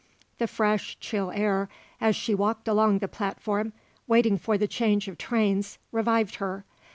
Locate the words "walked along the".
2.33-3.07